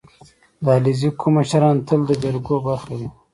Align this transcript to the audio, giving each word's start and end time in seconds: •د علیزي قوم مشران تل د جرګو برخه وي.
•د 0.63 0.65
علیزي 0.77 1.09
قوم 1.19 1.33
مشران 1.37 1.75
تل 1.87 2.01
د 2.09 2.11
جرګو 2.21 2.55
برخه 2.65 2.91
وي. 2.99 3.07